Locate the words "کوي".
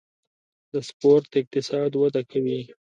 2.31-2.59